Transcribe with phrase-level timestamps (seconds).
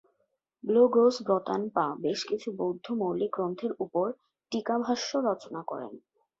[0.63, 4.07] ব্লো-গ্রোস-ব্র্তান-পা বেশ কিছু বৌদ্ধ মৌলিক গ্রন্থের ওপর
[4.51, 5.93] টীকাভাষ্য রচনা করেন।